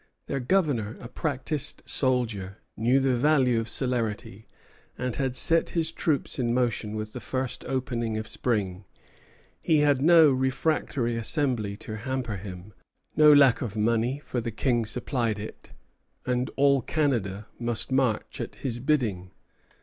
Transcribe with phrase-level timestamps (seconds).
[0.25, 4.47] Their Governor, a practised soldier, knew the value of celerity,
[4.97, 8.85] and had set his troops in motion with the first opening of spring.
[9.61, 12.73] He had no refractory assembly to hamper him;
[13.15, 15.69] no lack of money, for the King supplied it;
[16.25, 19.29] and all Canada must march at his bidding.